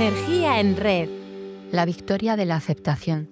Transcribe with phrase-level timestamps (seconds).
[0.00, 1.08] Energía en red.
[1.72, 3.28] La victoria de la aceptación.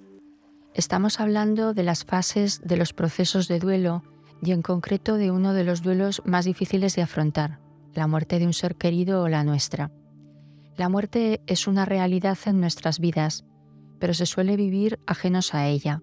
[0.75, 4.03] Estamos hablando de las fases de los procesos de duelo
[4.43, 7.61] y en concreto de uno de los duelos más difíciles de afrontar,
[7.95, 9.93] la muerte de un ser querido o la nuestra.
[10.77, 13.45] La muerte es una realidad en nuestras vidas,
[14.01, 16.03] pero se suele vivir ajenos a ella.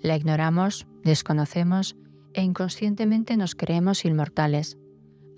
[0.00, 1.94] La ignoramos, desconocemos
[2.34, 4.78] e inconscientemente nos creemos inmortales.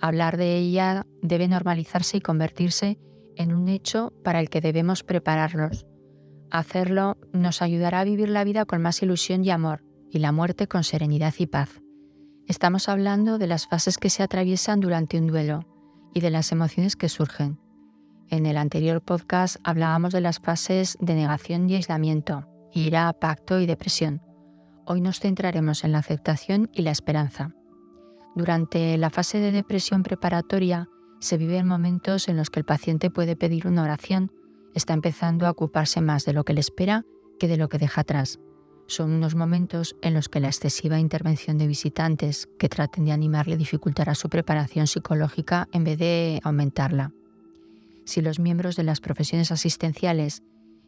[0.01, 5.87] Hablar de ella debe normalizarse y convertirse en un hecho para el que debemos prepararnos.
[6.51, 10.69] Hacerlo nos ayudará a vivir la vida con más ilusión y amor, y la muerte
[10.69, 11.81] con serenidad y paz.
[12.47, 15.67] Estamos hablando de las fases que se atraviesan durante un duelo
[16.13, 17.59] y de las emociones que surgen.
[18.29, 23.67] En el anterior podcast hablábamos de las fases de negación y aislamiento, ira, pacto y
[23.67, 24.23] depresión.
[24.87, 27.55] Hoy nos centraremos en la aceptación y la esperanza.
[28.37, 30.89] Durante la fase de depresión preparatoria
[31.25, 34.31] se viven momentos en los que el paciente puede pedir una oración,
[34.75, 37.07] está empezando a ocuparse más de lo que le espera
[37.41, 38.41] que de lo que deja atrás.
[38.89, 43.57] Son unos momentos en los que la excesiva intervención de visitantes que traten de animarle
[43.57, 47.13] dificultará su preparación psicológica en vez de aumentarla.
[48.05, 50.43] Si los miembros de las profesiones asistenciales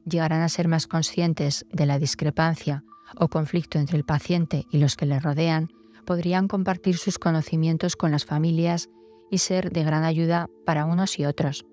[0.04, 2.84] llegarán a ser más conscientes de la discrepancia
[3.16, 5.70] o conflicto entre el paciente y los que le rodean,
[6.04, 8.90] podrían compartir sus conocimientos con las familias
[9.30, 11.66] y ser de gran ayuda para unos y otros.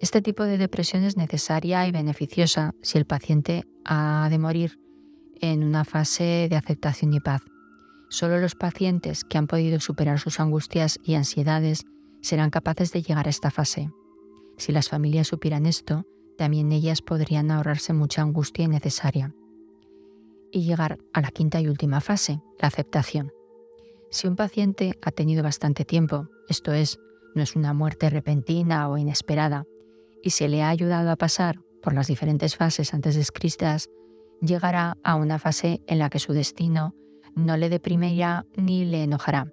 [0.00, 4.78] Este tipo de depresión es necesaria y beneficiosa si el paciente ha de morir
[5.40, 7.42] en una fase de aceptación y paz.
[8.08, 11.84] Solo los pacientes que han podido superar sus angustias y ansiedades
[12.22, 13.90] serán capaces de llegar a esta fase.
[14.56, 16.04] Si las familias supieran esto,
[16.36, 19.34] también ellas podrían ahorrarse mucha angustia innecesaria.
[20.50, 23.32] Y llegar a la quinta y última fase, la aceptación.
[24.10, 26.98] Si un paciente ha tenido bastante tiempo, esto es,
[27.34, 29.64] no es una muerte repentina o inesperada,
[30.22, 33.88] y se le ha ayudado a pasar por las diferentes fases antes descritas,
[34.40, 36.94] llegará a una fase en la que su destino
[37.36, 39.52] no le deprimirá ni le enojará.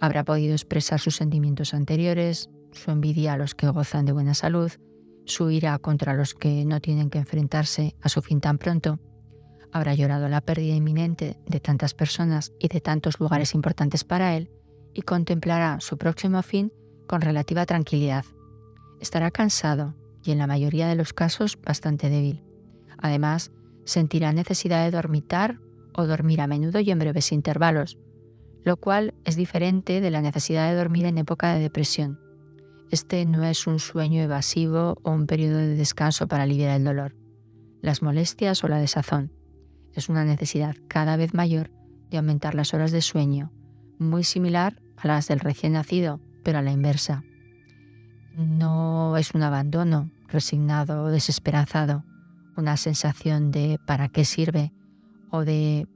[0.00, 4.70] Habrá podido expresar sus sentimientos anteriores, su envidia a los que gozan de buena salud,
[5.24, 9.00] su ira contra los que no tienen que enfrentarse a su fin tan pronto,
[9.72, 14.50] habrá llorado la pérdida inminente de tantas personas y de tantos lugares importantes para él
[14.94, 16.72] y contemplará su próximo fin
[17.06, 18.24] con relativa tranquilidad.
[19.00, 22.42] Estará cansado y en la mayoría de los casos bastante débil.
[22.98, 23.52] Además,
[23.84, 25.60] sentirá necesidad de dormitar
[25.94, 27.98] o dormir a menudo y en breves intervalos,
[28.64, 32.20] lo cual es diferente de la necesidad de dormir en época de depresión.
[32.90, 37.14] Este no es un sueño evasivo o un periodo de descanso para aliviar el dolor,
[37.80, 39.37] las molestias o la desazón
[39.94, 41.70] es una necesidad cada vez mayor
[42.10, 43.52] de aumentar las horas de sueño,
[43.98, 47.24] muy similar a las del recién nacido, pero a la inversa.
[48.36, 52.04] No es un abandono resignado o desesperanzado,
[52.56, 54.72] una sensación de ¿para qué sirve?
[55.30, 55.86] o de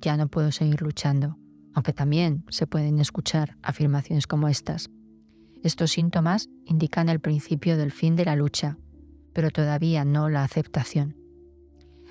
[0.00, 1.36] ya no puedo seguir luchando,
[1.74, 4.90] aunque también se pueden escuchar afirmaciones como estas.
[5.62, 8.78] Estos síntomas indican el principio del fin de la lucha,
[9.32, 11.19] pero todavía no la aceptación.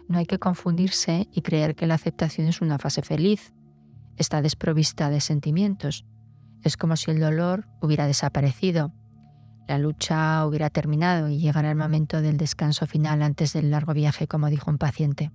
[0.09, 3.53] No hay que confundirse y creer que la aceptación es una fase feliz.
[4.17, 6.05] Está desprovista de sentimientos.
[6.61, 8.91] Es como si el dolor hubiera desaparecido,
[9.69, 14.27] la lucha hubiera terminado y llegara el momento del descanso final antes del largo viaje,
[14.27, 15.31] como dijo un paciente.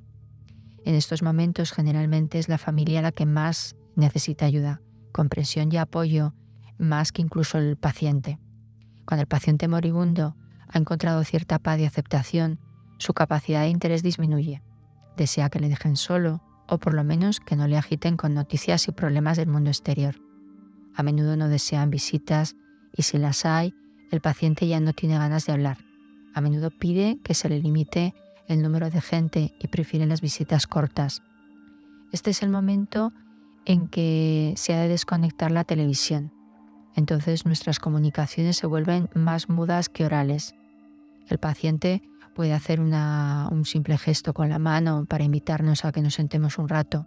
[0.84, 4.80] En estos momentos generalmente es la familia la que más necesita ayuda,
[5.12, 6.34] comprensión y apoyo,
[6.78, 8.40] más que incluso el paciente.
[9.06, 10.34] Cuando el paciente moribundo
[10.66, 12.58] ha encontrado cierta paz y aceptación,
[13.04, 14.62] su capacidad de interés disminuye.
[15.18, 18.88] Desea que le dejen solo o por lo menos que no le agiten con noticias
[18.88, 20.16] y problemas del mundo exterior.
[20.94, 22.56] A menudo no desean visitas
[22.96, 23.74] y si las hay,
[24.10, 25.76] el paciente ya no tiene ganas de hablar.
[26.34, 28.14] A menudo pide que se le limite
[28.48, 31.22] el número de gente y prefiere las visitas cortas.
[32.10, 33.12] Este es el momento
[33.66, 36.32] en que se ha de desconectar la televisión.
[36.96, 40.54] Entonces nuestras comunicaciones se vuelven más mudas que orales.
[41.28, 42.02] El paciente
[42.34, 46.68] puede hacer un simple gesto con la mano para invitarnos a que nos sentemos un
[46.68, 47.06] rato.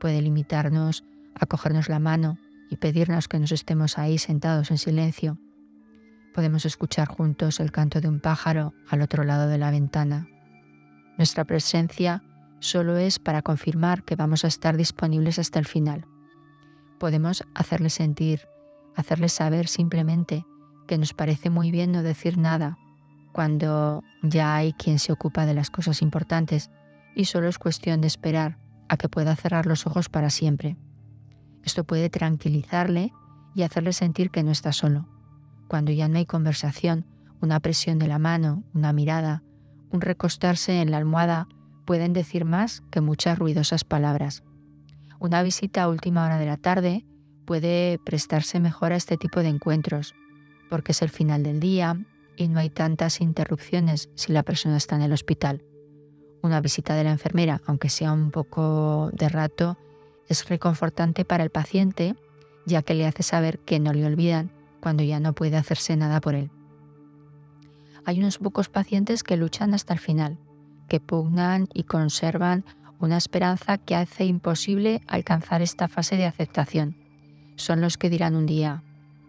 [0.00, 1.04] Puede limitarnos
[1.34, 2.38] a cogernos la mano
[2.70, 5.38] y pedirnos que nos estemos ahí sentados en silencio.
[6.34, 10.26] Podemos escuchar juntos el canto de un pájaro al otro lado de la ventana.
[11.16, 12.22] Nuestra presencia
[12.58, 16.06] solo es para confirmar que vamos a estar disponibles hasta el final.
[16.98, 18.48] Podemos hacerle sentir,
[18.94, 20.44] hacerle saber simplemente
[20.86, 22.78] que nos parece muy bien no decir nada
[23.36, 26.70] cuando ya hay quien se ocupa de las cosas importantes
[27.14, 28.56] y solo es cuestión de esperar
[28.88, 30.78] a que pueda cerrar los ojos para siempre.
[31.62, 33.12] Esto puede tranquilizarle
[33.54, 35.06] y hacerle sentir que no está solo.
[35.68, 37.04] Cuando ya no hay conversación
[37.42, 39.42] Una presión de la mano, una mirada,
[39.90, 41.46] un recostarse en la almohada
[41.84, 44.44] pueden decir más que muchas ruidosas palabras.
[45.18, 47.04] Una visita a última hora de la tarde
[47.44, 50.14] puede prestarse mejor a este tipo de encuentros,
[50.70, 51.98] porque es el final del día
[52.36, 55.64] y no hay tantas interrupciones si la persona está en el hospital.
[56.42, 59.76] Una visita de la enfermera, aunque sea un poco de rato,
[60.28, 62.14] es reconfortante para el paciente,
[62.66, 64.50] ya que le hace saber que no le olvidan
[64.80, 66.50] cuando ya no puede hacerse nada por él.
[68.04, 70.38] Hay unos pocos pacientes que luchan hasta el final,
[70.88, 72.64] que pugnan y conservan
[73.00, 76.96] una esperanza que hace imposible alcanzar esta fase de aceptación.
[77.56, 78.82] Son los que dirán un día,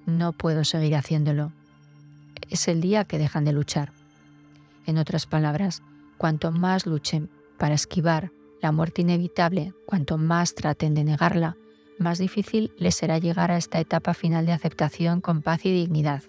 [0.06, 1.54] no puedo seguir haciéndolo.
[2.50, 3.92] Es el día que dejan de luchar.
[4.86, 5.84] En otras palabras,
[6.18, 11.58] cuanto más luchen para esquivar la muerte inevitable, cuanto más traten de negarla,
[12.00, 16.24] más difícil les será llegar a esta etapa final de aceptación con paz y dignidad.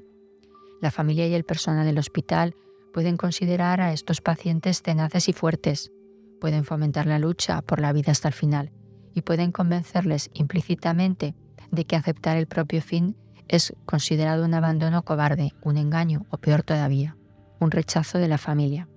[0.80, 2.54] La familia y el personal del hospital
[2.92, 5.92] pueden considerar a estos pacientes tenaces y fuertes,
[6.40, 8.70] pueden fomentar la lucha por la vida hasta el final
[9.14, 11.34] y pueden convencerles implícitamente
[11.70, 13.16] de que aceptar el propio fin
[13.48, 17.16] es considerado un abandono cobarde, un engaño o peor todavía,
[17.60, 18.88] un rechazo de la familia.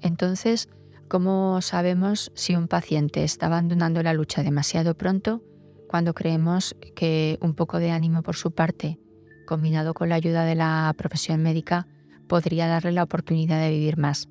[0.00, 0.68] Entonces,
[1.08, 5.42] ¿cómo sabemos si un paciente está abandonando la lucha demasiado pronto
[5.88, 8.98] cuando creemos que un poco de ánimo por su parte,
[9.46, 11.86] combinado con la ayuda de la profesión médica,
[12.28, 14.28] podría darle la oportunidad de vivir más?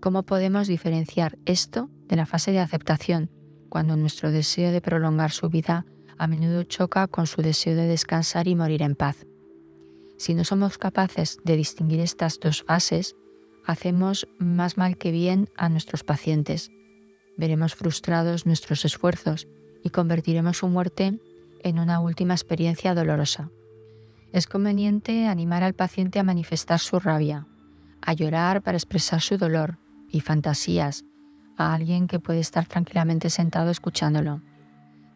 [0.00, 3.30] ¿Cómo podemos diferenciar esto de la fase de aceptación
[3.68, 5.84] cuando nuestro deseo de prolongar su vida
[6.18, 9.26] a menudo choca con su deseo de descansar y morir en paz?
[10.18, 13.16] Si no somos capaces de distinguir estas dos fases,
[13.64, 16.70] hacemos más mal que bien a nuestros pacientes.
[17.36, 19.46] Veremos frustrados nuestros esfuerzos
[19.82, 21.20] y convertiremos su muerte
[21.62, 23.50] en una última experiencia dolorosa.
[24.32, 27.46] Es conveniente animar al paciente a manifestar su rabia,
[28.00, 29.78] a llorar para expresar su dolor,
[30.10, 31.04] y fantasías
[31.56, 34.42] a alguien que puede estar tranquilamente sentado escuchándolo.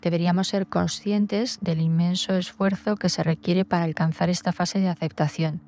[0.00, 5.62] Deberíamos ser conscientes del inmenso esfuerzo que se requiere para alcanzar esta fase de aceptación,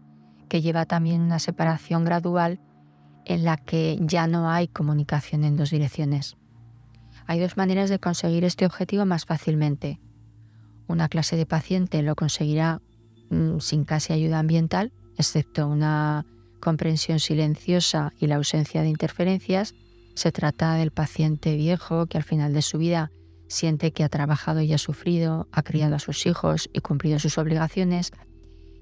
[0.48, 2.60] que lleva también una separación gradual
[3.24, 6.36] en la que ya no hay comunicación en dos direcciones.
[7.26, 10.00] Hay dos maneras de conseguir este objetivo más fácilmente.
[10.88, 12.80] Una clase de paciente lo conseguirá
[13.30, 16.26] mm, sin casi ayuda ambiental, excepto una
[16.60, 19.74] comprensión silenciosa y la ausencia de interferencias,
[20.14, 23.10] se trata del paciente viejo que al final de su vida
[23.52, 27.38] siente que ha trabajado y ha sufrido, ha criado a sus hijos y cumplido sus
[27.38, 28.12] obligaciones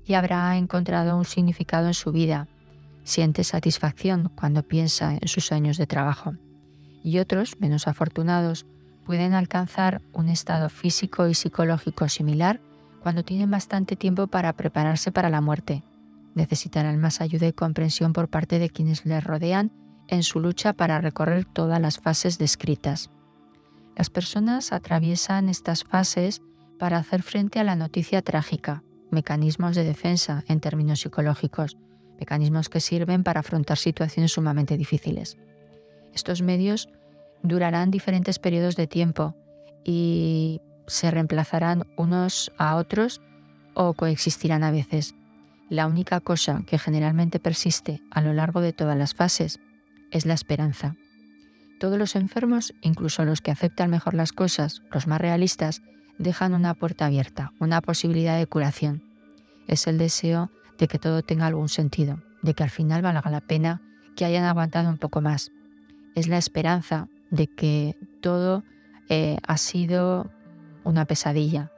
[0.04, 2.48] y habrá encontrado un significado en su vida.
[3.04, 6.34] Siente satisfacción cuando piensa en sus años de trabajo.
[7.02, 8.66] Y otros, menos afortunados,
[9.04, 12.60] pueden alcanzar un estado físico y psicológico similar
[13.02, 15.82] cuando tienen bastante tiempo para prepararse para la muerte
[16.34, 19.72] necesitarán más ayuda y comprensión por parte de quienes les rodean
[20.08, 23.10] en su lucha para recorrer todas las fases descritas.
[24.00, 26.40] Las personas atraviesan estas fases
[26.78, 31.76] para hacer frente a la noticia trágica, mecanismos de defensa en términos psicológicos,
[32.18, 35.36] mecanismos que sirven para afrontar situaciones sumamente difíciles.
[36.14, 36.88] Estos medios
[37.42, 39.36] durarán diferentes periodos de tiempo
[39.84, 43.20] y se reemplazarán unos a otros
[43.74, 45.14] o coexistirán a veces.
[45.68, 49.60] La única cosa que generalmente persiste a lo largo de todas las fases
[50.10, 50.96] es la esperanza.
[51.80, 55.80] Todos los enfermos, incluso los que aceptan mejor las cosas, los más realistas,
[56.18, 59.02] dejan una puerta abierta, una posibilidad de curación.
[59.66, 63.40] Es el deseo de que todo tenga algún sentido, de que al final valga la
[63.40, 63.80] pena
[64.14, 65.52] que hayan aguantado un poco más.
[66.14, 68.62] Es la esperanza de que todo
[69.08, 70.30] eh, ha sido
[70.84, 71.72] una pesadilla,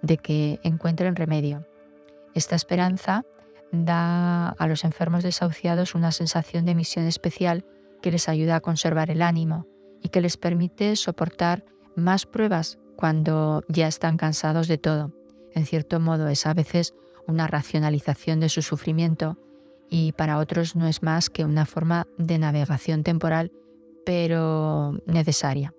[0.00, 1.66] de que encuentren remedio.
[2.36, 3.24] Esta esperanza
[3.72, 7.64] da a los enfermos desahuciados una sensación de misión especial
[8.00, 9.66] que les ayuda a conservar el ánimo
[10.02, 11.64] y que les permite soportar
[11.96, 15.12] más pruebas cuando ya están cansados de todo.
[15.54, 16.94] En cierto modo es a veces
[17.26, 19.38] una racionalización de su sufrimiento
[19.88, 23.52] y para otros no es más que una forma de navegación temporal,
[24.06, 25.74] pero necesaria.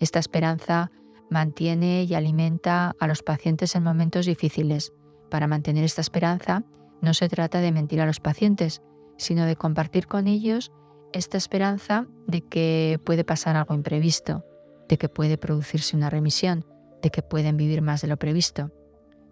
[0.00, 0.90] Esta esperanza
[1.30, 4.92] mantiene y alimenta a los pacientes en momentos difíciles.
[5.30, 6.64] Para mantener esta esperanza,
[7.00, 8.82] no se trata de mentir a los pacientes,
[9.16, 10.72] sino de compartir con ellos
[11.14, 14.44] esta esperanza de que puede pasar algo imprevisto,
[14.88, 16.66] de que puede producirse una remisión,
[17.02, 18.72] de que pueden vivir más de lo previsto.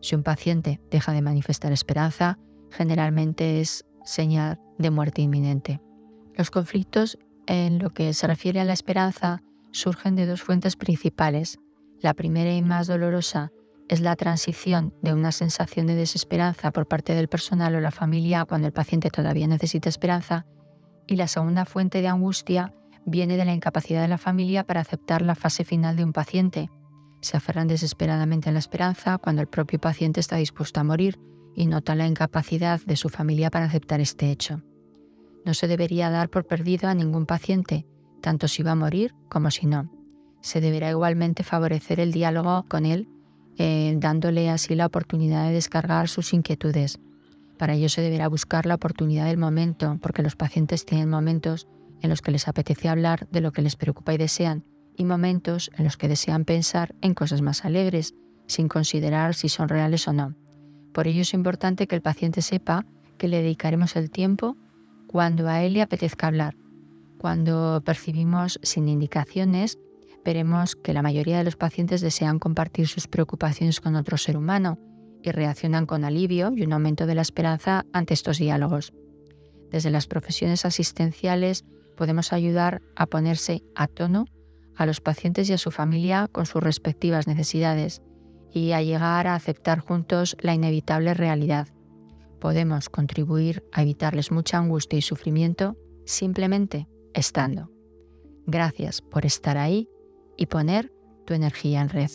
[0.00, 2.38] Si un paciente deja de manifestar esperanza,
[2.70, 5.80] generalmente es señal de muerte inminente.
[6.34, 11.58] Los conflictos en lo que se refiere a la esperanza surgen de dos fuentes principales.
[12.00, 13.50] La primera y más dolorosa
[13.88, 18.44] es la transición de una sensación de desesperanza por parte del personal o la familia
[18.44, 20.46] cuando el paciente todavía necesita esperanza
[21.06, 25.22] y la segunda fuente de angustia viene de la incapacidad de la familia para aceptar
[25.22, 26.70] la fase final de un paciente.
[27.20, 31.18] Se aferran desesperadamente a la esperanza cuando el propio paciente está dispuesto a morir
[31.54, 34.62] y nota la incapacidad de su familia para aceptar este hecho.
[35.44, 37.86] No se debería dar por perdido a ningún paciente,
[38.20, 39.90] tanto si va a morir como si no.
[40.40, 43.08] Se deberá igualmente favorecer el diálogo con él
[43.58, 46.98] eh, dándole así la oportunidad de descargar sus inquietudes.
[47.58, 51.68] Para ello se deberá buscar la oportunidad del momento, porque los pacientes tienen momentos
[52.00, 54.64] en los que les apetece hablar de lo que les preocupa y desean,
[54.96, 58.14] y momentos en los que desean pensar en cosas más alegres,
[58.46, 60.34] sin considerar si son reales o no.
[60.92, 62.84] Por ello es importante que el paciente sepa
[63.16, 64.56] que le dedicaremos el tiempo
[65.06, 66.56] cuando a él le apetezca hablar.
[67.18, 69.78] Cuando percibimos sin indicaciones
[70.24, 74.78] veremos que la mayoría de los pacientes desean compartir sus preocupaciones con otro ser humano
[75.22, 78.92] y reaccionan con alivio y un aumento de la esperanza ante estos diálogos.
[79.70, 81.64] Desde las profesiones asistenciales
[81.96, 84.26] podemos ayudar a ponerse a tono
[84.76, 88.02] a los pacientes y a su familia con sus respectivas necesidades
[88.52, 91.68] y a llegar a aceptar juntos la inevitable realidad.
[92.40, 97.70] Podemos contribuir a evitarles mucha angustia y sufrimiento simplemente estando.
[98.46, 99.88] Gracias por estar ahí
[100.36, 100.92] y poner
[101.24, 102.10] tu energía en red.